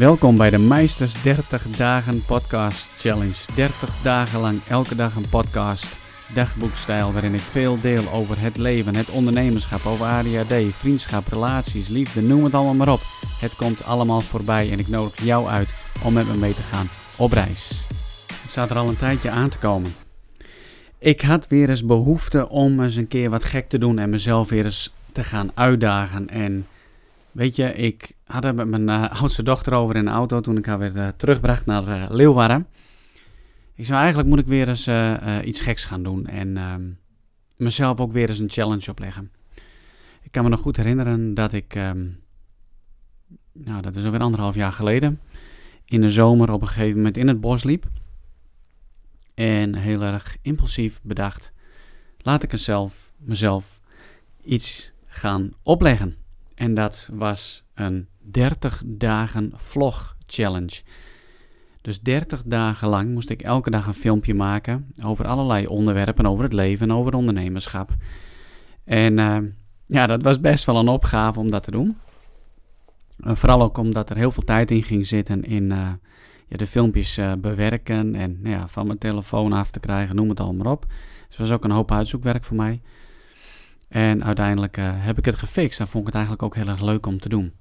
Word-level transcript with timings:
Welkom 0.00 0.36
bij 0.36 0.50
de 0.50 0.58
Meisters 0.58 1.22
30 1.22 1.62
Dagen 1.76 2.24
Podcast 2.24 3.00
Challenge. 3.00 3.34
30 3.54 4.02
dagen 4.02 4.40
lang, 4.40 4.60
elke 4.68 4.94
dag 4.94 5.14
een 5.14 5.28
podcast, 5.28 5.98
dagboekstijl, 6.34 7.12
waarin 7.12 7.34
ik 7.34 7.40
veel 7.40 7.80
deel 7.80 8.10
over 8.12 8.40
het 8.40 8.56
leven, 8.56 8.94
het 8.94 9.10
ondernemerschap, 9.10 9.86
over 9.86 10.06
ADHD, 10.06 10.74
vriendschap, 10.74 11.26
relaties, 11.26 11.88
liefde, 11.88 12.22
noem 12.22 12.44
het 12.44 12.54
allemaal 12.54 12.74
maar 12.74 12.92
op. 12.92 13.00
Het 13.40 13.56
komt 13.56 13.84
allemaal 13.84 14.20
voorbij 14.20 14.70
en 14.70 14.78
ik 14.78 14.88
nodig 14.88 15.22
jou 15.22 15.48
uit 15.48 15.68
om 16.04 16.12
met 16.12 16.26
me 16.26 16.36
mee 16.36 16.54
te 16.54 16.62
gaan 16.62 16.88
op 17.16 17.32
reis. 17.32 17.86
Het 18.42 18.50
staat 18.50 18.70
er 18.70 18.76
al 18.76 18.88
een 18.88 18.96
tijdje 18.96 19.30
aan 19.30 19.48
te 19.48 19.58
komen. 19.58 19.94
Ik 20.98 21.20
had 21.20 21.48
weer 21.48 21.70
eens 21.70 21.84
behoefte 21.84 22.48
om 22.48 22.82
eens 22.82 22.96
een 22.96 23.08
keer 23.08 23.30
wat 23.30 23.44
gek 23.44 23.68
te 23.68 23.78
doen 23.78 23.98
en 23.98 24.10
mezelf 24.10 24.48
weer 24.48 24.64
eens 24.64 24.92
te 25.12 25.24
gaan 25.24 25.50
uitdagen. 25.54 26.28
En 26.28 26.66
weet 27.32 27.56
je, 27.56 27.72
ik 27.72 28.16
had 28.24 28.44
er 28.44 28.54
met 28.54 28.68
mijn 28.68 28.88
uh, 28.88 29.20
oudste 29.20 29.42
dochter 29.42 29.72
over 29.72 29.96
in 29.96 30.04
de 30.04 30.10
auto 30.10 30.40
toen 30.40 30.56
ik 30.56 30.66
haar 30.66 30.78
weer 30.78 30.96
uh, 30.96 31.08
terugbracht 31.08 31.66
naar 31.66 31.88
uh, 31.88 32.06
Leeuwarden. 32.08 32.66
Ik 33.74 33.86
zei 33.86 33.98
eigenlijk 33.98 34.28
moet 34.28 34.38
ik 34.38 34.46
weer 34.46 34.68
eens 34.68 34.88
iets 35.44 35.60
geks 35.60 35.84
gaan 35.84 36.02
doen 36.02 36.26
en 36.26 36.56
ehm, 36.56 36.90
mezelf 37.56 38.00
ook 38.00 38.12
weer 38.12 38.28
eens 38.28 38.38
een 38.38 38.50
challenge 38.50 38.90
opleggen. 38.90 39.30
Ik 40.22 40.30
kan 40.30 40.44
me 40.44 40.50
nog 40.50 40.60
goed 40.60 40.76
herinneren 40.76 41.34
dat 41.34 41.52
ik, 41.52 41.74
um, 41.74 42.20
nou 43.52 43.82
dat 43.82 43.96
is 43.96 44.04
alweer 44.04 44.20
anderhalf 44.20 44.54
jaar 44.54 44.72
geleden, 44.72 45.20
in 45.84 46.00
de 46.00 46.10
zomer 46.10 46.52
op 46.52 46.62
een 46.62 46.68
gegeven 46.68 46.96
moment 46.96 47.16
in 47.16 47.28
het 47.28 47.40
bos 47.40 47.64
liep. 47.64 47.86
En 49.34 49.74
heel 49.74 50.02
erg 50.02 50.36
impulsief 50.42 51.00
bedacht, 51.02 51.52
laat 52.18 52.42
ik 52.42 52.50
zelf, 52.54 53.12
mezelf 53.16 53.80
iets 54.44 54.92
gaan 55.06 55.52
opleggen. 55.62 56.19
En 56.60 56.74
dat 56.74 57.08
was 57.12 57.62
een 57.74 58.08
30 58.18 58.82
dagen 58.86 59.52
vlog 59.56 60.16
challenge. 60.26 60.82
Dus 61.80 62.00
30 62.00 62.42
dagen 62.44 62.88
lang 62.88 63.12
moest 63.12 63.30
ik 63.30 63.42
elke 63.42 63.70
dag 63.70 63.86
een 63.86 63.94
filmpje 63.94 64.34
maken 64.34 64.92
over 65.04 65.26
allerlei 65.26 65.66
onderwerpen, 65.66 66.26
over 66.26 66.44
het 66.44 66.52
leven, 66.52 66.90
over 66.90 67.14
ondernemerschap. 67.14 67.94
En 68.84 69.18
uh, 69.18 69.38
ja, 69.86 70.06
dat 70.06 70.22
was 70.22 70.40
best 70.40 70.64
wel 70.64 70.76
een 70.76 70.88
opgave 70.88 71.38
om 71.38 71.50
dat 71.50 71.62
te 71.62 71.70
doen. 71.70 71.96
Vooral 73.18 73.62
ook 73.62 73.78
omdat 73.78 74.10
er 74.10 74.16
heel 74.16 74.32
veel 74.32 74.44
tijd 74.44 74.70
in 74.70 74.82
ging 74.82 75.06
zitten 75.06 75.44
in 75.44 75.70
uh, 75.70 75.88
ja, 76.46 76.56
de 76.56 76.66
filmpjes 76.66 77.20
bewerken 77.38 78.14
en 78.14 78.38
nou 78.42 78.54
ja, 78.54 78.68
van 78.68 78.86
mijn 78.86 78.98
telefoon 78.98 79.52
af 79.52 79.70
te 79.70 79.80
krijgen, 79.80 80.16
noem 80.16 80.28
het 80.28 80.40
allemaal 80.40 80.72
op. 80.72 80.86
Dus 80.88 81.38
het 81.38 81.38
was 81.38 81.50
ook 81.50 81.64
een 81.64 81.70
hoop 81.70 81.92
uitzoekwerk 81.92 82.44
voor 82.44 82.56
mij. 82.56 82.80
En 83.90 84.24
uiteindelijk 84.24 84.76
heb 84.80 85.18
ik 85.18 85.24
het 85.24 85.34
gefixt 85.34 85.80
en 85.80 85.88
vond 85.88 86.00
ik 86.00 86.06
het 86.06 86.14
eigenlijk 86.14 86.44
ook 86.44 86.54
heel 86.54 86.68
erg 86.68 86.82
leuk 86.82 87.06
om 87.06 87.18
te 87.18 87.28
doen. 87.28 87.52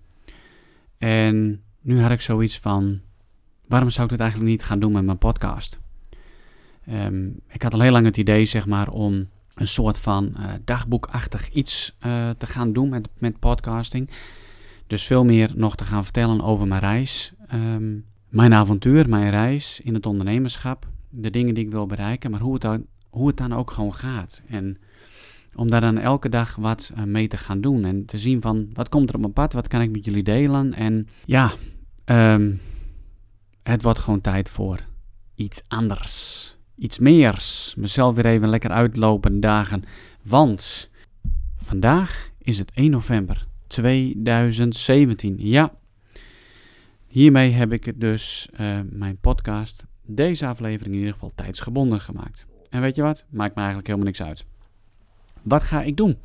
En 0.97 1.61
nu 1.81 2.01
had 2.01 2.11
ik 2.11 2.21
zoiets 2.21 2.59
van: 2.59 2.99
waarom 3.67 3.89
zou 3.89 4.03
ik 4.03 4.11
dit 4.11 4.19
eigenlijk 4.19 4.51
niet 4.51 4.63
gaan 4.63 4.79
doen 4.79 4.91
met 4.91 5.05
mijn 5.05 5.17
podcast? 5.17 5.79
Um, 6.91 7.39
ik 7.47 7.61
had 7.61 7.73
al 7.73 7.79
heel 7.79 7.91
lang 7.91 8.05
het 8.05 8.17
idee, 8.17 8.45
zeg 8.45 8.65
maar, 8.65 8.89
om 8.89 9.29
een 9.53 9.67
soort 9.67 9.99
van 9.99 10.33
uh, 10.37 10.45
dagboekachtig 10.65 11.49
iets 11.49 11.95
uh, 12.05 12.29
te 12.29 12.45
gaan 12.45 12.73
doen 12.73 12.89
met, 12.89 13.09
met 13.17 13.39
podcasting. 13.39 14.09
Dus 14.87 15.03
veel 15.03 15.25
meer 15.25 15.51
nog 15.55 15.75
te 15.75 15.83
gaan 15.83 16.03
vertellen 16.03 16.41
over 16.41 16.67
mijn 16.67 16.81
reis, 16.81 17.33
um, 17.53 18.05
mijn 18.29 18.53
avontuur, 18.53 19.09
mijn 19.09 19.29
reis 19.29 19.81
in 19.83 19.93
het 19.93 20.05
ondernemerschap, 20.05 20.87
de 21.09 21.29
dingen 21.29 21.53
die 21.53 21.65
ik 21.65 21.71
wil 21.71 21.85
bereiken, 21.85 22.31
maar 22.31 22.39
hoe 22.39 22.53
het 22.53 22.61
dan, 22.61 22.85
hoe 23.09 23.27
het 23.27 23.37
dan 23.37 23.53
ook 23.53 23.71
gewoon 23.71 23.93
gaat. 23.93 24.41
En 24.47 24.77
om 25.55 25.69
daar 25.69 25.81
dan 25.81 25.97
elke 25.97 26.29
dag 26.29 26.55
wat 26.55 26.91
uh, 26.97 27.03
mee 27.03 27.27
te 27.27 27.37
gaan 27.37 27.61
doen. 27.61 27.83
En 27.83 28.05
te 28.05 28.17
zien 28.17 28.41
van 28.41 28.69
wat 28.73 28.89
komt 28.89 29.09
er 29.09 29.15
op 29.15 29.21
mijn 29.21 29.33
pad, 29.33 29.53
wat 29.53 29.67
kan 29.67 29.81
ik 29.81 29.91
met 29.91 30.05
jullie 30.05 30.23
delen. 30.23 30.73
En 30.73 31.07
ja, 31.25 31.51
um, 32.05 32.61
het 33.63 33.83
wordt 33.83 33.99
gewoon 33.99 34.21
tijd 34.21 34.49
voor 34.49 34.79
iets 35.35 35.61
anders. 35.67 36.55
Iets 36.75 36.99
meers. 36.99 37.73
Mezelf 37.77 38.15
weer 38.15 38.25
even 38.25 38.49
lekker 38.49 38.69
uitlopen 38.69 39.39
dagen. 39.39 39.83
Want 40.23 40.89
vandaag 41.57 42.29
is 42.37 42.59
het 42.59 42.71
1 42.71 42.91
november 42.91 43.47
2017. 43.67 45.35
Ja, 45.37 45.73
hiermee 47.07 47.51
heb 47.51 47.71
ik 47.71 47.99
dus 47.99 48.49
uh, 48.59 48.79
mijn 48.89 49.17
podcast, 49.17 49.83
deze 50.05 50.47
aflevering 50.47 50.93
in 50.93 50.99
ieder 50.99 51.13
geval 51.13 51.31
tijdsgebonden 51.35 52.01
gemaakt. 52.01 52.45
En 52.69 52.81
weet 52.81 52.95
je 52.95 53.01
wat? 53.01 53.25
Maakt 53.29 53.55
me 53.55 53.59
eigenlijk 53.59 53.87
helemaal 53.87 54.07
niks 54.07 54.23
uit. 54.23 54.45
Wat 55.43 55.63
ga 55.63 55.81
ik 55.81 55.97
doen? 55.97 56.17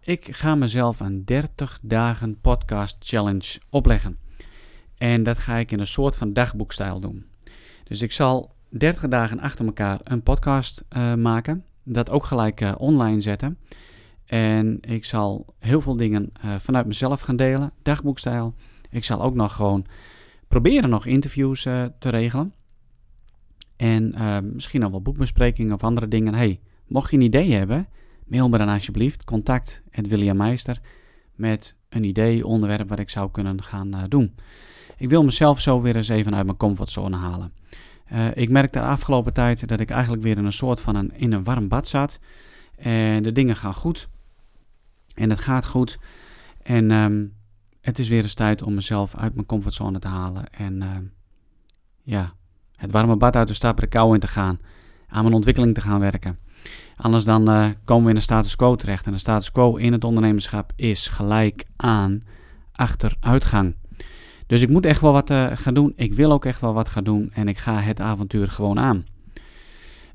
Ik 0.00 0.34
ga 0.34 0.54
mezelf 0.54 1.00
een 1.00 1.24
30 1.24 1.78
dagen 1.82 2.40
podcast 2.40 2.96
challenge 3.00 3.58
opleggen. 3.70 4.18
En 4.96 5.22
dat 5.22 5.38
ga 5.38 5.56
ik 5.56 5.70
in 5.70 5.80
een 5.80 5.86
soort 5.86 6.16
van 6.16 6.32
dagboekstijl 6.32 7.00
doen. 7.00 7.26
Dus 7.84 8.02
ik 8.02 8.12
zal 8.12 8.54
30 8.68 9.08
dagen 9.08 9.40
achter 9.40 9.66
elkaar 9.66 10.00
een 10.02 10.22
podcast 10.22 10.84
uh, 10.96 11.14
maken. 11.14 11.64
Dat 11.82 12.10
ook 12.10 12.24
gelijk 12.24 12.60
uh, 12.60 12.74
online 12.78 13.20
zetten. 13.20 13.58
En 14.26 14.78
ik 14.80 15.04
zal 15.04 15.54
heel 15.58 15.80
veel 15.80 15.96
dingen 15.96 16.32
uh, 16.44 16.54
vanuit 16.58 16.86
mezelf 16.86 17.20
gaan 17.20 17.36
delen. 17.36 17.72
Dagboekstijl. 17.82 18.54
Ik 18.90 19.04
zal 19.04 19.22
ook 19.22 19.34
nog 19.34 19.54
gewoon 19.54 19.86
proberen 20.48 20.90
nog 20.90 21.06
interviews 21.06 21.62
te 21.98 22.08
regelen. 22.08 22.52
En 23.76 24.14
misschien 24.54 24.80
nog 24.80 24.90
wel 24.90 25.02
boekbesprekingen 25.02 25.74
of 25.74 25.84
andere 25.84 26.08
dingen. 26.08 26.34
Hey, 26.34 26.60
mocht 26.86 27.10
je 27.10 27.16
een 27.16 27.22
idee 27.22 27.52
hebben 27.52 27.88
mail 28.24 28.48
me 28.48 28.58
dan 28.58 28.68
alsjeblieft 28.68 29.24
contact 29.24 29.82
William 29.90 30.36
Meister 30.36 30.80
met 31.34 31.74
een 31.88 32.04
idee, 32.04 32.46
onderwerp 32.46 32.88
wat 32.88 32.98
ik 32.98 33.10
zou 33.10 33.30
kunnen 33.30 33.62
gaan 33.62 33.94
uh, 33.94 34.02
doen. 34.08 34.34
Ik 34.96 35.08
wil 35.08 35.24
mezelf 35.24 35.60
zo 35.60 35.80
weer 35.80 35.96
eens 35.96 36.08
even 36.08 36.34
uit 36.34 36.44
mijn 36.44 36.56
comfortzone 36.56 37.16
halen. 37.16 37.52
Uh, 38.12 38.36
ik 38.36 38.50
merkte 38.50 38.78
de 38.78 38.84
afgelopen 38.84 39.32
tijd 39.32 39.68
dat 39.68 39.80
ik 39.80 39.90
eigenlijk 39.90 40.22
weer 40.22 40.38
in 40.38 40.44
een 40.44 40.52
soort 40.52 40.80
van 40.80 40.94
een, 40.94 41.12
in 41.16 41.32
een 41.32 41.44
warm 41.44 41.68
bad 41.68 41.88
zat. 41.88 42.18
En 42.76 43.22
de 43.22 43.32
dingen 43.32 43.56
gaan 43.56 43.74
goed. 43.74 44.08
En 45.14 45.30
het 45.30 45.40
gaat 45.40 45.66
goed. 45.66 45.98
En 46.62 46.90
um, 46.90 47.34
het 47.80 47.98
is 47.98 48.08
weer 48.08 48.22
eens 48.22 48.34
tijd 48.34 48.62
om 48.62 48.74
mezelf 48.74 49.16
uit 49.16 49.34
mijn 49.34 49.46
comfortzone 49.46 49.98
te 49.98 50.08
halen. 50.08 50.50
En 50.50 50.82
uh, 50.82 50.88
ja, 52.02 52.34
het 52.76 52.92
warme 52.92 53.16
bad 53.16 53.36
uit 53.36 53.46
te 53.46 53.54
stappen, 53.54 53.82
de 53.84 53.90
kou 53.90 54.14
in 54.14 54.20
te 54.20 54.26
gaan. 54.26 54.58
Aan 55.06 55.22
mijn 55.22 55.34
ontwikkeling 55.34 55.74
te 55.74 55.80
gaan 55.80 56.00
werken. 56.00 56.38
Anders 56.96 57.24
dan 57.24 57.50
uh, 57.50 57.68
komen 57.84 58.04
we 58.04 58.10
in 58.10 58.16
een 58.16 58.22
status 58.22 58.56
quo 58.56 58.76
terecht. 58.76 59.06
En 59.06 59.12
de 59.12 59.18
status 59.18 59.50
quo 59.50 59.76
in 59.76 59.92
het 59.92 60.04
ondernemerschap 60.04 60.72
is 60.76 61.08
gelijk 61.08 61.64
aan 61.76 62.22
achteruitgang. 62.72 63.76
Dus 64.46 64.60
ik 64.60 64.68
moet 64.68 64.86
echt 64.86 65.00
wel 65.00 65.12
wat 65.12 65.30
uh, 65.30 65.50
gaan 65.54 65.74
doen. 65.74 65.92
Ik 65.96 66.12
wil 66.12 66.32
ook 66.32 66.44
echt 66.44 66.60
wel 66.60 66.74
wat 66.74 66.88
gaan 66.88 67.04
doen. 67.04 67.30
En 67.32 67.48
ik 67.48 67.58
ga 67.58 67.80
het 67.80 68.00
avontuur 68.00 68.48
gewoon 68.48 68.78
aan. 68.78 69.04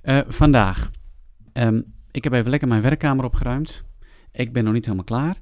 Uh, 0.03 0.19
vandaag. 0.27 0.91
Um, 1.53 1.93
ik 2.11 2.23
heb 2.23 2.33
even 2.33 2.49
lekker 2.49 2.67
mijn 2.67 2.81
werkkamer 2.81 3.25
opgeruimd. 3.25 3.83
Ik 4.31 4.53
ben 4.53 4.63
nog 4.63 4.73
niet 4.73 4.83
helemaal 4.85 5.05
klaar. 5.05 5.37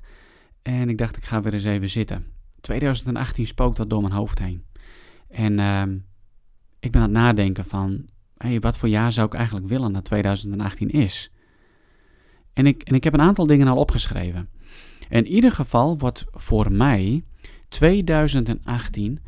En 0.61 0.89
ik 0.89 0.97
dacht, 0.97 1.17
ik 1.17 1.23
ga 1.23 1.41
weer 1.41 1.53
eens 1.53 1.63
even 1.63 1.89
zitten. 1.89 2.25
2018 2.61 3.47
spookt 3.47 3.77
dat 3.77 3.89
door 3.89 4.01
mijn 4.01 4.13
hoofd 4.13 4.39
heen. 4.39 4.65
En 5.29 5.59
uh, 5.59 5.81
ik 6.79 6.91
ben 6.91 7.01
aan 7.01 7.13
het 7.13 7.17
nadenken 7.17 7.65
van 7.65 8.05
hey, 8.37 8.59
wat 8.59 8.77
voor 8.77 8.89
jaar 8.89 9.11
zou 9.11 9.27
ik 9.27 9.33
eigenlijk 9.33 9.67
willen 9.67 9.93
dat 9.93 10.05
2018 10.05 10.89
is? 10.89 11.31
En 12.53 12.65
ik, 12.65 12.83
en 12.83 12.95
ik 12.95 13.03
heb 13.03 13.13
een 13.13 13.21
aantal 13.21 13.47
dingen 13.47 13.67
al 13.67 13.77
opgeschreven. 13.77 14.49
In 15.09 15.27
ieder 15.27 15.51
geval 15.51 15.97
wordt 15.97 16.25
voor 16.31 16.71
mij 16.71 17.23
2018, 17.67 19.19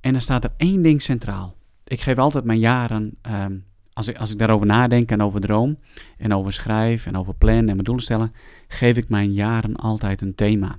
en 0.00 0.12
dan 0.12 0.20
staat 0.20 0.44
er 0.44 0.52
één 0.56 0.82
ding 0.82 1.02
centraal. 1.02 1.56
Ik 1.84 2.00
geef 2.00 2.18
altijd 2.18 2.44
mijn 2.44 2.58
jaren, 2.58 3.18
um, 3.22 3.64
als, 3.92 4.08
ik, 4.08 4.16
als 4.18 4.30
ik 4.30 4.38
daarover 4.38 4.66
nadenk 4.66 5.10
en 5.10 5.22
over 5.22 5.40
droom, 5.40 5.78
en 6.16 6.34
over 6.34 6.52
schrijf 6.52 7.06
en 7.06 7.16
over 7.16 7.34
plan 7.34 7.58
en 7.58 7.64
mijn 7.64 7.78
doelen 7.78 8.04
stellen, 8.04 8.32
geef 8.68 8.96
ik 8.96 9.08
mijn 9.08 9.32
jaren 9.32 9.76
altijd 9.76 10.20
een 10.20 10.34
thema. 10.34 10.78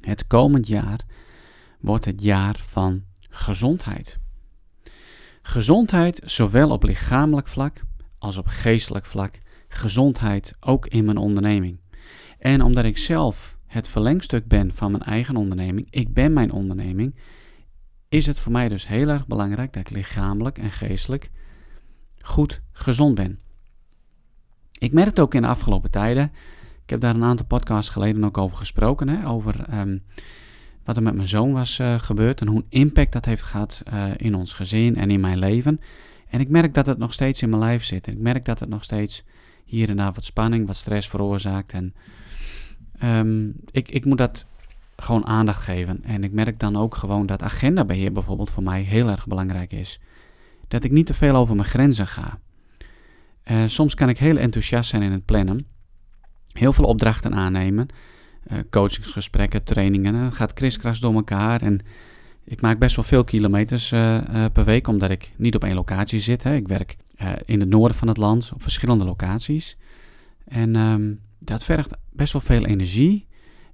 Het 0.00 0.26
komend 0.26 0.68
jaar 0.68 1.00
wordt 1.80 2.04
het 2.04 2.22
jaar 2.22 2.56
van 2.62 3.04
gezondheid. 3.20 4.18
Gezondheid, 5.46 6.22
zowel 6.24 6.70
op 6.70 6.82
lichamelijk 6.82 7.48
vlak 7.48 7.80
als 8.18 8.36
op 8.36 8.46
geestelijk 8.46 9.06
vlak. 9.06 9.40
Gezondheid 9.68 10.54
ook 10.60 10.86
in 10.86 11.04
mijn 11.04 11.16
onderneming. 11.16 11.80
En 12.38 12.62
omdat 12.62 12.84
ik 12.84 12.98
zelf 12.98 13.58
het 13.66 13.88
verlengstuk 13.88 14.46
ben 14.46 14.74
van 14.74 14.90
mijn 14.90 15.02
eigen 15.02 15.36
onderneming, 15.36 15.86
ik 15.90 16.14
ben 16.14 16.32
mijn 16.32 16.52
onderneming, 16.52 17.14
is 18.08 18.26
het 18.26 18.38
voor 18.38 18.52
mij 18.52 18.68
dus 18.68 18.86
heel 18.86 19.08
erg 19.08 19.26
belangrijk 19.26 19.72
dat 19.72 19.82
ik 19.82 19.96
lichamelijk 19.96 20.58
en 20.58 20.70
geestelijk 20.70 21.30
goed 22.20 22.62
gezond 22.72 23.14
ben. 23.14 23.38
Ik 24.72 24.92
merk 24.92 25.08
het 25.08 25.20
ook 25.20 25.34
in 25.34 25.42
de 25.42 25.48
afgelopen 25.48 25.90
tijden. 25.90 26.32
Ik 26.82 26.90
heb 26.90 27.00
daar 27.00 27.14
een 27.14 27.24
aantal 27.24 27.46
podcasts 27.46 27.92
geleden 27.92 28.24
ook 28.24 28.38
over 28.38 28.56
gesproken. 28.56 29.08
Hè, 29.08 29.28
over 29.28 29.78
um, 29.78 30.02
wat 30.86 30.96
er 30.96 31.02
met 31.02 31.14
mijn 31.14 31.28
zoon 31.28 31.52
was 31.52 31.78
uh, 31.78 31.98
gebeurd 31.98 32.40
en 32.40 32.46
hoe 32.46 32.56
een 32.56 32.78
impact 32.80 33.12
dat 33.12 33.24
heeft 33.24 33.42
gehad 33.42 33.82
uh, 33.92 34.04
in 34.16 34.34
ons 34.34 34.52
gezin 34.52 34.96
en 34.96 35.10
in 35.10 35.20
mijn 35.20 35.38
leven. 35.38 35.80
En 36.28 36.40
ik 36.40 36.48
merk 36.48 36.74
dat 36.74 36.86
het 36.86 36.98
nog 36.98 37.12
steeds 37.12 37.42
in 37.42 37.48
mijn 37.48 37.62
lijf 37.62 37.84
zit. 37.84 38.06
Ik 38.06 38.18
merk 38.18 38.44
dat 38.44 38.60
het 38.60 38.68
nog 38.68 38.84
steeds 38.84 39.24
hier 39.64 39.88
en 39.88 39.96
daar 39.96 40.12
wat 40.12 40.24
spanning, 40.24 40.66
wat 40.66 40.76
stress 40.76 41.08
veroorzaakt. 41.08 41.72
En 41.72 41.94
um, 43.02 43.54
ik, 43.70 43.90
ik 43.90 44.04
moet 44.04 44.18
dat 44.18 44.46
gewoon 44.96 45.26
aandacht 45.26 45.62
geven. 45.62 46.04
En 46.04 46.24
ik 46.24 46.32
merk 46.32 46.58
dan 46.58 46.76
ook 46.76 46.94
gewoon 46.94 47.26
dat 47.26 47.42
agendabeheer 47.42 48.12
bijvoorbeeld 48.12 48.50
voor 48.50 48.62
mij 48.62 48.82
heel 48.82 49.08
erg 49.08 49.26
belangrijk 49.26 49.72
is. 49.72 50.00
Dat 50.68 50.84
ik 50.84 50.90
niet 50.90 51.06
te 51.06 51.14
veel 51.14 51.34
over 51.34 51.56
mijn 51.56 51.68
grenzen 51.68 52.06
ga. 52.06 52.38
Uh, 53.50 53.62
soms 53.66 53.94
kan 53.94 54.08
ik 54.08 54.18
heel 54.18 54.36
enthousiast 54.36 54.90
zijn 54.90 55.02
in 55.02 55.12
het 55.12 55.24
plannen. 55.24 55.66
Heel 56.52 56.72
veel 56.72 56.84
opdrachten 56.84 57.34
aannemen. 57.34 57.88
Uh, 58.52 58.58
coachingsgesprekken, 58.70 59.64
trainingen. 59.64 60.14
Het 60.14 60.34
gaat 60.34 60.52
kriskras 60.52 61.00
door 61.00 61.14
elkaar. 61.14 61.62
En 61.62 61.80
ik 62.44 62.60
maak 62.60 62.78
best 62.78 62.96
wel 62.96 63.04
veel 63.04 63.24
kilometers 63.24 63.92
uh, 63.92 64.20
per 64.52 64.64
week, 64.64 64.88
omdat 64.88 65.10
ik 65.10 65.32
niet 65.36 65.54
op 65.54 65.64
één 65.64 65.74
locatie 65.74 66.18
zit. 66.18 66.42
Hè. 66.42 66.54
Ik 66.54 66.68
werk 66.68 66.96
in 67.44 67.60
het 67.60 67.68
noorden 67.68 67.96
van 67.96 68.08
het 68.08 68.16
land 68.16 68.50
op 68.54 68.62
verschillende 68.62 69.04
locaties. 69.04 69.76
En 70.44 70.76
um, 70.76 71.20
dat 71.38 71.64
vergt 71.64 71.90
best 72.12 72.32
wel 72.32 72.42
veel 72.42 72.64
energie. 72.64 73.26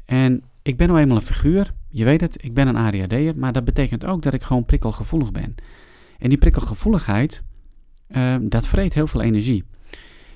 En 0.05 0.43
ik 0.63 0.77
ben 0.77 0.89
nou 0.89 1.01
eenmaal 1.01 1.17
een 1.17 1.23
figuur. 1.23 1.73
Je 1.89 2.05
weet 2.05 2.21
het, 2.21 2.45
ik 2.45 2.55
ben 2.55 2.69
een 2.69 2.77
ADHD'er. 2.77 3.37
Maar 3.37 3.53
dat 3.53 3.65
betekent 3.65 4.05
ook 4.05 4.23
dat 4.23 4.33
ik 4.33 4.43
gewoon 4.43 4.65
prikkelgevoelig 4.65 5.33
ben. 5.33 5.55
En 6.19 6.29
die 6.29 6.39
prikkelgevoeligheid, 6.39 7.43
uh, 8.09 8.37
dat 8.41 8.67
vreet 8.67 8.95
heel 8.95 9.07
veel 9.07 9.23
energie. 9.23 9.65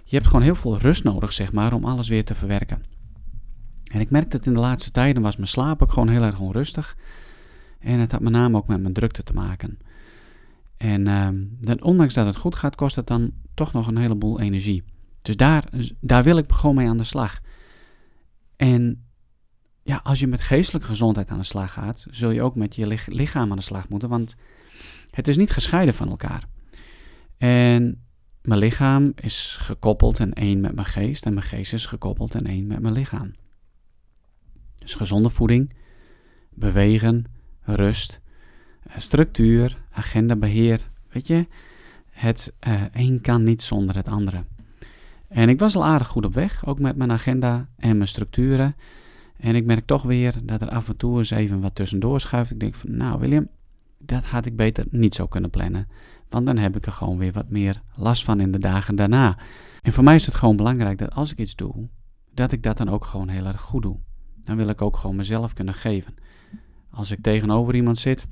Je 0.04 0.16
hebt 0.16 0.26
gewoon 0.26 0.42
heel 0.42 0.54
veel 0.54 0.78
rust 0.78 1.04
nodig, 1.04 1.32
zeg 1.32 1.52
maar, 1.52 1.72
om 1.72 1.84
alles 1.84 2.08
weer 2.08 2.24
te 2.24 2.34
verwerken. 2.34 2.82
En 3.86 4.00
ik 4.00 4.10
merkte 4.10 4.36
dat 4.36 4.46
in 4.46 4.52
de 4.52 4.60
laatste 4.60 4.90
tijden 4.90 5.22
was 5.22 5.36
mijn 5.36 5.48
slaap 5.48 5.82
ook 5.82 5.92
gewoon 5.92 6.08
heel 6.08 6.22
erg 6.22 6.40
onrustig. 6.40 6.96
En 7.78 7.98
het 7.98 8.12
had 8.12 8.20
met 8.20 8.32
name 8.32 8.56
ook 8.56 8.66
met 8.66 8.80
mijn 8.80 8.94
drukte 8.94 9.22
te 9.22 9.32
maken. 9.32 9.78
En 10.76 11.04
dan, 11.60 11.82
ondanks 11.82 12.14
dat 12.14 12.26
het 12.26 12.36
goed 12.36 12.56
gaat, 12.56 12.74
kost 12.74 12.96
het 12.96 13.06
dan 13.06 13.32
toch 13.54 13.72
nog 13.72 13.86
een 13.86 13.96
heleboel 13.96 14.40
energie. 14.40 14.84
Dus 15.22 15.36
daar, 15.36 15.64
daar 16.00 16.22
wil 16.22 16.36
ik 16.36 16.52
gewoon 16.52 16.76
mee 16.76 16.88
aan 16.88 16.96
de 16.96 17.04
slag. 17.04 17.40
En 18.56 19.04
ja, 19.82 20.00
als 20.02 20.20
je 20.20 20.26
met 20.26 20.40
geestelijke 20.40 20.88
gezondheid 20.88 21.28
aan 21.28 21.38
de 21.38 21.44
slag 21.44 21.72
gaat, 21.72 22.06
zul 22.10 22.30
je 22.30 22.42
ook 22.42 22.54
met 22.54 22.74
je 22.74 22.98
lichaam 23.06 23.50
aan 23.50 23.56
de 23.56 23.62
slag 23.62 23.88
moeten. 23.88 24.08
Want 24.08 24.34
het 25.10 25.28
is 25.28 25.36
niet 25.36 25.50
gescheiden 25.50 25.94
van 25.94 26.08
elkaar. 26.08 26.44
En 27.36 28.04
mijn 28.42 28.60
lichaam 28.60 29.12
is 29.14 29.56
gekoppeld 29.60 30.20
en 30.20 30.32
één 30.32 30.60
met 30.60 30.74
mijn 30.74 30.86
geest. 30.86 31.26
En 31.26 31.34
mijn 31.34 31.46
geest 31.46 31.72
is 31.72 31.86
gekoppeld 31.86 32.34
en 32.34 32.46
één 32.46 32.66
met 32.66 32.80
mijn 32.80 32.94
lichaam. 32.94 33.32
Dus 34.86 34.94
gezonde 34.94 35.30
voeding, 35.30 35.72
bewegen, 36.50 37.24
rust, 37.62 38.20
eh, 38.82 38.98
structuur, 38.98 39.78
agendabeheer. 39.90 40.90
Weet 41.08 41.26
je, 41.26 41.46
het 42.10 42.52
uh, 42.68 42.82
een 42.92 43.20
kan 43.20 43.44
niet 43.44 43.62
zonder 43.62 43.96
het 43.96 44.08
andere. 44.08 44.44
En 45.28 45.48
ik 45.48 45.58
was 45.58 45.76
al 45.76 45.84
aardig 45.84 46.08
goed 46.08 46.24
op 46.24 46.34
weg, 46.34 46.66
ook 46.66 46.78
met 46.78 46.96
mijn 46.96 47.12
agenda 47.12 47.68
en 47.76 47.96
mijn 47.96 48.08
structuren. 48.08 48.76
En 49.36 49.54
ik 49.54 49.64
merk 49.64 49.86
toch 49.86 50.02
weer 50.02 50.34
dat 50.42 50.60
er 50.60 50.68
af 50.68 50.88
en 50.88 50.96
toe 50.96 51.18
eens 51.18 51.30
even 51.30 51.60
wat 51.60 51.74
tussendoor 51.74 52.20
schuift. 52.20 52.50
Ik 52.50 52.60
denk 52.60 52.74
van, 52.74 52.96
nou 52.96 53.20
William, 53.20 53.48
dat 53.98 54.24
had 54.24 54.46
ik 54.46 54.56
beter 54.56 54.86
niet 54.90 55.14
zo 55.14 55.26
kunnen 55.26 55.50
plannen. 55.50 55.88
Want 56.28 56.46
dan 56.46 56.56
heb 56.56 56.76
ik 56.76 56.86
er 56.86 56.92
gewoon 56.92 57.18
weer 57.18 57.32
wat 57.32 57.50
meer 57.50 57.82
last 57.94 58.24
van 58.24 58.40
in 58.40 58.52
de 58.52 58.58
dagen 58.58 58.96
daarna. 58.96 59.38
En 59.82 59.92
voor 59.92 60.04
mij 60.04 60.14
is 60.14 60.26
het 60.26 60.34
gewoon 60.34 60.56
belangrijk 60.56 60.98
dat 60.98 61.14
als 61.14 61.32
ik 61.32 61.38
iets 61.38 61.56
doe, 61.56 61.88
dat 62.34 62.52
ik 62.52 62.62
dat 62.62 62.76
dan 62.76 62.88
ook 62.88 63.04
gewoon 63.04 63.28
heel 63.28 63.46
erg 63.46 63.60
goed 63.60 63.82
doe. 63.82 63.98
Dan 64.46 64.56
wil 64.56 64.68
ik 64.68 64.82
ook 64.82 64.96
gewoon 64.96 65.16
mezelf 65.16 65.52
kunnen 65.52 65.74
geven. 65.74 66.14
Als 66.90 67.10
ik 67.10 67.22
tegenover 67.22 67.74
iemand 67.74 67.98
zit, 67.98 68.26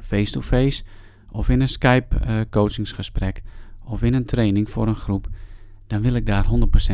face-to-face, 0.00 0.84
of 1.30 1.48
in 1.48 1.60
een 1.60 1.68
Skype 1.68 2.16
uh, 2.26 2.40
coachingsgesprek, 2.50 3.42
of 3.84 4.02
in 4.02 4.14
een 4.14 4.24
training 4.24 4.70
voor 4.70 4.86
een 4.86 4.96
groep, 4.96 5.28
dan 5.86 6.00
wil 6.00 6.14
ik 6.14 6.26
daar 6.26 6.46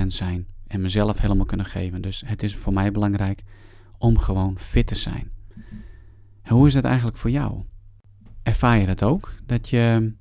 100% 0.02 0.06
zijn 0.06 0.46
en 0.66 0.80
mezelf 0.80 1.18
helemaal 1.18 1.46
kunnen 1.46 1.66
geven. 1.66 2.02
Dus 2.02 2.22
het 2.26 2.42
is 2.42 2.56
voor 2.56 2.72
mij 2.72 2.90
belangrijk 2.90 3.42
om 3.98 4.18
gewoon 4.18 4.58
fit 4.58 4.86
te 4.86 4.94
zijn. 4.94 5.30
hoe 6.42 6.66
is 6.66 6.74
dat 6.74 6.84
eigenlijk 6.84 7.16
voor 7.16 7.30
jou? 7.30 7.62
Ervaar 8.42 8.78
je 8.78 8.86
dat 8.86 9.02
ook? 9.02 9.34
Dat 9.46 9.68
je 9.68 10.12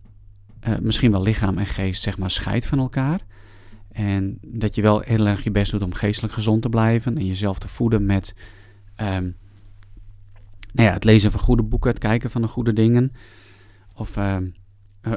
uh, 0.68 0.78
misschien 0.78 1.12
wel 1.12 1.22
lichaam 1.22 1.58
en 1.58 1.66
geest 1.66 2.04
zeg 2.04 2.18
maar 2.18 2.32
scheidt 2.32 2.66
van 2.66 2.80
elkaar. 2.80 3.20
En 3.98 4.38
dat 4.42 4.76
je 4.76 4.82
wel 4.82 5.00
heel 5.00 5.28
erg 5.28 5.44
je 5.44 5.52
best 5.52 5.72
doet 5.72 5.82
om 5.82 5.94
geestelijk 5.94 6.34
gezond 6.34 6.62
te 6.62 6.70
blijven 6.70 7.18
en 7.18 7.26
jezelf 7.26 7.60
te 7.60 7.68
voeden 7.68 8.06
met 8.06 8.34
um, 9.02 9.36
nou 10.72 10.88
ja, 10.88 10.94
het 10.94 11.04
lezen 11.04 11.32
van 11.32 11.40
goede 11.40 11.64
boeken, 11.64 11.90
het 11.90 12.00
kijken 12.00 12.32
van 12.32 12.42
de 12.42 12.48
goede 12.48 12.74
dingen. 12.74 13.12
Of 13.96 14.16
um, 14.16 14.54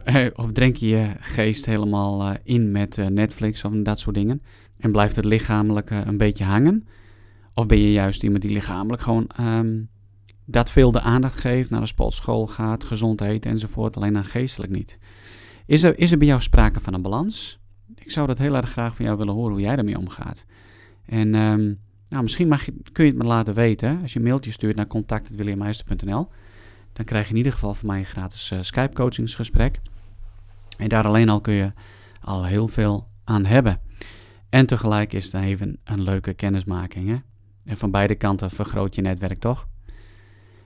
uh, 0.07 0.27
of 0.35 0.53
drink 0.53 0.77
je 0.77 0.89
je 0.89 1.11
geest 1.21 1.67
helemaal 1.67 2.23
uh, 2.23 2.35
in 2.43 2.71
met 2.71 2.97
Netflix 3.11 3.65
of 3.65 3.73
dat 3.73 3.99
soort 3.99 4.15
dingen? 4.15 4.43
En 4.79 4.93
blijft 4.93 5.17
het 5.17 5.25
lichamelijk 5.25 5.91
een 5.91 6.17
beetje 6.17 6.45
hangen? 6.45 6.87
Of 7.55 7.67
ben 7.67 7.79
je 7.79 7.93
juist 7.93 8.23
iemand 8.23 8.43
die 8.43 8.53
lichamelijk 8.53 9.03
gewoon 9.03 9.31
um, 9.41 9.89
dat 10.45 10.71
veel 10.71 10.93
de 10.93 11.01
aandacht 11.01 11.39
geeft, 11.39 11.71
naar 11.71 11.81
de 11.81 11.87
sportschool 11.87 12.47
gaat, 12.47 12.85
gezond 12.85 13.21
eten 13.21 13.51
enzovoort, 13.51 13.97
alleen 13.97 14.17
aan 14.17 14.25
geestelijk 14.25 14.73
niet? 14.73 14.99
Is 15.67 15.83
er, 15.83 15.99
is 15.99 16.13
er 16.13 16.19
bij 16.19 16.27
jou 16.27 16.41
sprake 16.41 16.81
van 16.81 16.95
een 16.95 17.03
balans? 17.03 17.61
Ik 17.95 18.11
zou 18.11 18.27
dat 18.27 18.39
heel 18.39 18.57
erg 18.57 18.71
graag 18.71 18.97
van 18.97 19.05
jou 19.05 19.19
willen 19.19 19.35
horen 19.35 19.53
hoe 19.53 19.61
jij 19.61 19.77
daarmee 19.77 19.99
omgaat. 19.99 20.45
En 21.07 21.35
um, 21.35 21.79
nou, 22.09 22.23
misschien 22.23 22.49
mag 22.49 22.65
je, 22.65 22.75
kun 22.93 23.05
je 23.05 23.11
het 23.11 23.21
me 23.21 23.27
laten 23.27 23.55
weten. 23.55 23.99
Als 24.03 24.13
je 24.13 24.19
een 24.19 24.25
mailtje 24.25 24.51
stuurt 24.51 24.77
naar 24.77 24.87
contact.williammeister.nl 24.87 26.29
dan 26.93 27.05
krijg 27.05 27.25
je 27.25 27.31
in 27.31 27.37
ieder 27.37 27.53
geval 27.53 27.75
van 27.75 27.87
mij 27.87 27.99
een 27.99 28.05
gratis 28.05 28.51
uh, 28.51 28.59
Skype 28.63 28.95
coachingsgesprek. 28.95 29.81
En 30.77 30.89
daar 30.89 31.07
alleen 31.07 31.29
al 31.29 31.41
kun 31.41 31.55
je 31.55 31.73
al 32.21 32.45
heel 32.45 32.69
veel 32.69 33.09
aan 33.25 33.45
hebben. 33.45 33.81
En 34.49 34.67
tegelijk 34.67 35.13
is 35.13 35.25
het 35.25 35.43
even 35.43 35.79
een 35.85 36.03
leuke 36.03 36.35
kennismaking. 36.35 37.09
Hè? 37.09 37.17
En 37.65 37.77
van 37.77 37.91
beide 37.91 38.15
kanten 38.15 38.51
vergroot 38.51 38.95
je 38.95 39.03
netwerk 39.03 39.39
toch? 39.39 39.69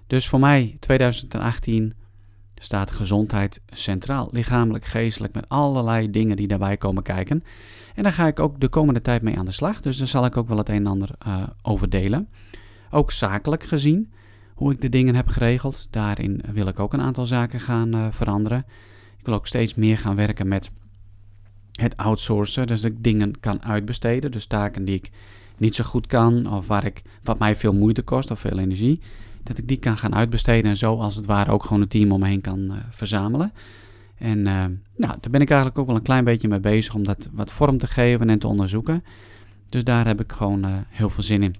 Dus 0.07 0.29
voor 0.29 0.41
mij 0.41 0.77
2018 0.81 1.95
staat 2.65 2.91
gezondheid 2.91 3.61
centraal. 3.67 4.29
Lichamelijk, 4.33 4.85
geestelijk, 4.85 5.35
met 5.35 5.49
allerlei 5.49 6.11
dingen 6.11 6.37
die 6.37 6.49
daarbij 6.49 6.77
komen 6.77 7.03
kijken. 7.03 7.45
En 7.95 8.03
daar 8.03 8.13
ga 8.13 8.27
ik 8.27 8.41
ook 8.41 8.61
de 8.61 8.69
komende 8.69 9.01
tijd 9.01 9.23
mee 9.23 9.39
aan 9.39 9.45
de 9.45 9.53
slag. 9.53 9.81
Dus 9.81 9.97
daar 9.97 10.07
zal 10.07 10.25
ik 10.25 10.37
ook 10.37 10.49
wel 10.49 10.59
het 10.59 10.69
een 10.69 10.75
en 10.75 10.87
ander 10.87 11.11
uh, 11.27 11.43
over 11.63 11.91
delen. 11.91 12.29
Ook 12.91 13.11
zakelijk 13.11 13.63
gezien 13.63 14.13
hoe 14.55 14.73
ik 14.73 14.81
de 14.81 14.89
dingen 14.89 15.15
heb 15.15 15.29
geregeld. 15.29 15.87
Daarin 15.91 16.43
wil 16.53 16.67
ik 16.67 16.81
ook 16.81 16.93
een 16.93 17.01
aantal 17.01 17.27
zaken 17.27 17.61
gaan 17.61 17.95
uh, 17.95 18.07
veranderen. 18.11 18.65
Ik 19.19 19.27
wil 19.27 19.35
ook 19.35 19.47
steeds 19.47 19.75
meer 19.75 19.99
gaan 19.99 20.17
werken 20.17 20.49
met 20.49 20.71
het 21.73 21.97
outsourcen. 21.97 22.67
Dus 22.67 22.81
dat 22.81 22.91
ik 22.91 23.03
dingen 23.03 23.41
kan 23.41 23.63
uitbesteden. 23.63 24.31
Dus 24.31 24.47
taken 24.47 24.85
die 24.85 24.95
ik 24.95 25.11
niet 25.57 25.75
zo 25.75 25.85
goed 25.85 26.07
kan 26.07 26.53
of 26.53 26.67
waar 26.67 26.85
ik, 26.85 27.03
wat 27.23 27.39
mij 27.39 27.55
veel 27.55 27.73
moeite 27.73 28.03
kost 28.03 28.31
of 28.31 28.41
veel 28.41 28.59
energie. 28.59 29.01
Dat 29.45 29.59
ik 29.59 29.69
die 29.69 29.77
kan 29.77 29.99
gaan 29.99 30.15
uitbesteden 30.15 30.71
en 30.71 30.77
zo 30.77 30.97
als 30.97 31.17
het 31.17 31.27
ware 31.27 31.51
ook 31.51 31.65
gewoon 31.65 31.83
een 31.83 31.89
team 31.89 32.13
om 32.13 32.21
me 32.21 32.27
heen 32.27 32.41
kan 32.41 32.59
uh, 32.61 32.75
verzamelen. 32.91 33.53
En 34.15 34.39
uh, 34.39 34.65
nou, 34.97 35.17
daar 35.21 35.31
ben 35.31 35.41
ik 35.41 35.51
eigenlijk 35.51 35.79
ook 35.79 35.87
wel 35.87 35.97
een 35.97 36.03
klein 36.03 36.25
beetje 36.25 36.49
mee 36.49 36.61
bezig 36.61 36.95
om 36.95 37.05
dat 37.05 37.29
wat 37.33 37.53
vorm 37.53 37.79
te 37.79 37.87
geven 37.87 38.31
en 38.31 38.39
te 38.39 38.47
onderzoeken. 38.47 39.05
Dus 39.69 39.85
daar 39.85 40.07
heb 40.07 40.21
ik 40.21 40.33
gewoon 40.33 40.65
uh, 40.65 40.77
heel 40.89 41.11
veel 41.11 41.23
zin 41.23 41.43
in. 41.43 41.57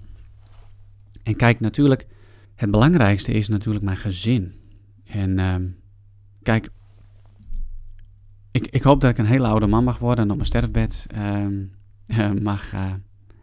En 1.23 1.35
kijk, 1.35 1.59
natuurlijk, 1.59 2.07
het 2.55 2.71
belangrijkste 2.71 3.31
is 3.31 3.47
natuurlijk 3.47 3.85
mijn 3.85 3.97
gezin. 3.97 4.53
En 5.05 5.37
uh, 5.37 5.55
kijk, 6.43 6.69
ik, 8.51 8.67
ik 8.67 8.83
hoop 8.83 9.01
dat 9.01 9.09
ik 9.11 9.17
een 9.17 9.25
hele 9.25 9.47
oude 9.47 9.67
man 9.67 9.83
mag 9.83 9.97
worden 9.97 10.23
en 10.23 10.29
op 10.29 10.35
mijn 10.35 10.47
sterfbed 10.47 11.07
uh, 12.07 12.31
mag 12.41 12.73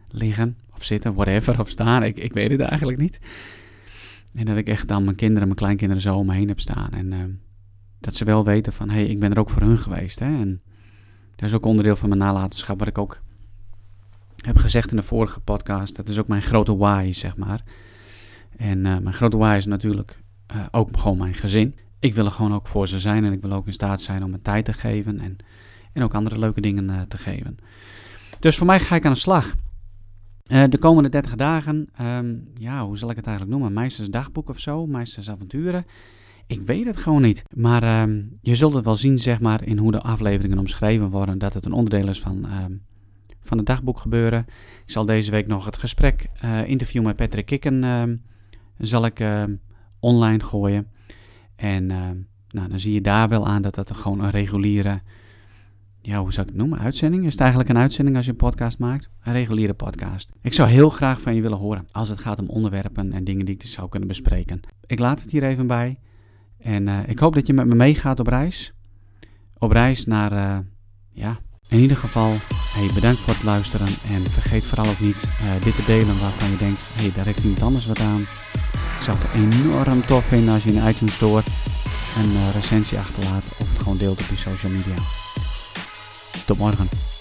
liggen 0.07 0.57
of 0.75 0.83
zitten, 0.83 1.13
whatever, 1.13 1.59
of 1.59 1.69
staan. 1.69 2.03
Ik, 2.03 2.17
ik 2.17 2.33
weet 2.33 2.51
het 2.51 2.59
eigenlijk 2.59 2.99
niet. 2.99 3.19
En 4.33 4.45
dat 4.45 4.57
ik 4.57 4.67
echt 4.67 4.87
dan 4.87 5.03
mijn 5.03 5.15
kinderen, 5.15 5.43
mijn 5.43 5.59
kleinkinderen 5.59 6.01
zo 6.01 6.15
om 6.15 6.25
me 6.25 6.33
heen 6.33 6.47
heb 6.47 6.59
staan. 6.59 6.89
En 6.91 7.13
ehm, 7.13 7.29
dat 7.99 8.15
ze 8.15 8.25
wel 8.25 8.43
weten 8.43 8.73
van, 8.73 8.89
hé, 8.89 8.95
hey, 8.95 9.05
ik 9.05 9.19
ben 9.19 9.31
er 9.31 9.39
ook 9.39 9.49
voor 9.49 9.61
hun 9.61 9.77
geweest. 9.77 10.19
Hè? 10.19 10.25
En 10.25 10.61
dat 11.35 11.49
is 11.49 11.55
ook 11.55 11.65
onderdeel 11.65 11.95
van 11.95 12.09
mijn 12.09 12.21
nalatenschap, 12.21 12.79
wat 12.79 12.87
ik 12.87 12.97
ook 12.97 13.21
heb 14.37 14.57
gezegd 14.57 14.89
in 14.89 14.95
de 14.95 15.03
vorige 15.03 15.39
podcast. 15.39 15.95
Dat 15.95 16.09
is 16.09 16.19
ook 16.19 16.27
mijn 16.27 16.41
grote 16.41 16.77
why, 16.77 17.11
zeg 17.11 17.37
maar. 17.37 17.63
En 18.57 18.77
uh, 18.77 18.97
mijn 18.97 19.13
grote 19.13 19.37
why 19.37 19.55
is 19.57 19.65
natuurlijk 19.65 20.19
uh, 20.55 20.65
ook 20.71 20.97
gewoon 20.97 21.17
mijn 21.17 21.33
gezin. 21.33 21.75
Ik 21.99 22.13
wil 22.13 22.25
er 22.25 22.31
gewoon 22.31 22.53
ook 22.53 22.67
voor 22.67 22.87
ze 22.87 22.99
zijn 22.99 23.25
en 23.25 23.33
ik 23.33 23.41
wil 23.41 23.51
ook 23.51 23.65
in 23.65 23.73
staat 23.73 24.01
zijn 24.01 24.23
om 24.23 24.29
mijn 24.29 24.41
tijd 24.41 24.65
te 24.65 24.73
geven 24.73 25.19
en, 25.19 25.37
en 25.93 26.03
ook 26.03 26.13
andere 26.13 26.39
leuke 26.39 26.61
dingen 26.61 27.07
te 27.07 27.17
geven. 27.17 27.57
Dus 28.39 28.57
voor 28.57 28.67
mij 28.67 28.79
ga 28.79 28.95
ik 28.95 29.05
aan 29.05 29.13
de 29.13 29.19
slag. 29.19 29.55
De 30.43 30.77
komende 30.79 31.09
30 31.09 31.35
dagen, 31.35 31.89
um, 32.01 32.47
ja, 32.53 32.85
hoe 32.85 32.97
zal 32.97 33.09
ik 33.09 33.15
het 33.15 33.25
eigenlijk 33.25 33.57
noemen? 33.57 33.73
Meisters 33.73 34.09
dagboek 34.09 34.49
of 34.49 34.59
zo, 34.59 34.85
meisters 34.85 35.29
avonturen. 35.29 35.85
Ik 36.47 36.61
weet 36.61 36.85
het 36.85 36.97
gewoon 36.97 37.21
niet. 37.21 37.43
Maar 37.55 38.01
um, 38.01 38.37
je 38.41 38.55
zult 38.55 38.73
het 38.73 38.85
wel 38.85 38.95
zien, 38.95 39.19
zeg 39.19 39.39
maar, 39.39 39.63
in 39.63 39.77
hoe 39.77 39.91
de 39.91 40.01
afleveringen 40.01 40.57
omschreven 40.57 41.09
worden, 41.09 41.37
dat 41.37 41.53
het 41.53 41.65
een 41.65 41.73
onderdeel 41.73 42.09
is 42.09 42.21
van, 42.21 42.45
um, 42.45 42.81
van 43.41 43.57
het 43.57 43.65
dagboek 43.65 43.99
gebeuren. 43.99 44.45
Ik 44.85 44.91
zal 44.91 45.05
deze 45.05 45.31
week 45.31 45.47
nog 45.47 45.65
het 45.65 45.77
gesprek, 45.77 46.29
interview 46.65 47.03
met 47.03 47.15
Patrick 47.15 47.45
Kikken 47.45 48.21
zal 48.77 49.05
ik 49.05 49.23
online 49.99 50.43
gooien. 50.43 50.87
En 51.55 51.85
nou, 52.49 52.69
dan 52.69 52.79
zie 52.79 52.93
je 52.93 53.01
daar 53.01 53.29
wel 53.29 53.47
aan 53.47 53.61
dat 53.61 53.75
dat 53.75 53.91
gewoon 53.91 54.19
een 54.19 54.29
reguliere 54.29 55.01
ja, 56.05 56.21
hoe 56.21 56.33
zou 56.33 56.47
ik 56.47 56.53
het 56.53 56.61
noemen? 56.61 56.79
Uitzending? 56.79 57.25
Is 57.25 57.31
het 57.31 57.41
eigenlijk 57.41 57.69
een 57.69 57.77
uitzending 57.77 58.15
als 58.15 58.25
je 58.25 58.31
een 58.31 58.37
podcast 58.37 58.77
maakt? 58.79 59.09
Een 59.23 59.33
reguliere 59.33 59.73
podcast. 59.73 60.31
Ik 60.41 60.53
zou 60.53 60.69
heel 60.69 60.89
graag 60.89 61.21
van 61.21 61.35
je 61.35 61.41
willen 61.41 61.57
horen 61.57 61.87
als 61.91 62.09
het 62.09 62.19
gaat 62.19 62.39
om 62.39 62.49
onderwerpen 62.49 63.13
en 63.13 63.23
dingen 63.23 63.45
die 63.45 63.53
ik 63.53 63.61
dus 63.61 63.71
zou 63.71 63.89
kunnen 63.89 64.07
bespreken. 64.07 64.61
Ik 64.85 64.99
laat 64.99 65.21
het 65.21 65.31
hier 65.31 65.43
even 65.43 65.67
bij. 65.67 65.99
En 66.59 66.87
uh, 66.87 66.99
ik 67.07 67.19
hoop 67.19 67.33
dat 67.33 67.47
je 67.47 67.53
met 67.53 67.65
me 67.65 67.75
meegaat 67.75 68.19
op 68.19 68.27
reis. 68.27 68.73
Op 69.57 69.71
reis 69.71 70.05
naar, 70.05 70.31
uh, 70.33 70.57
ja, 71.11 71.39
in 71.67 71.79
ieder 71.79 71.97
geval, 71.97 72.33
hey, 72.73 72.89
bedankt 72.93 73.19
voor 73.19 73.33
het 73.33 73.43
luisteren. 73.43 73.87
En 73.87 74.23
vergeet 74.23 74.65
vooral 74.65 74.91
ook 74.91 74.99
niet 74.99 75.23
uh, 75.41 75.63
dit 75.63 75.75
te 75.75 75.83
delen 75.85 76.19
waarvan 76.19 76.49
je 76.49 76.57
denkt, 76.57 76.87
hé, 76.93 77.01
hey, 77.01 77.11
daar 77.15 77.25
heeft 77.25 77.43
iemand 77.43 77.61
anders 77.61 77.85
wat 77.85 77.99
aan. 77.99 78.21
Ik 78.97 79.01
zou 79.01 79.17
het 79.19 79.33
enorm 79.33 80.01
tof 80.01 80.25
vinden 80.25 80.53
als 80.53 80.63
je 80.63 80.71
in 80.71 80.87
iTunes 80.87 81.15
Store 81.15 81.43
een 82.17 82.51
recensie 82.51 82.97
achterlaat 82.97 83.45
of 83.59 83.69
het 83.69 83.81
gewoon 83.81 83.97
deelt 83.97 84.21
op 84.21 84.27
je 84.27 84.37
social 84.37 84.71
media. 84.71 85.22
Top 86.45 86.57
Morgan. 86.57 87.12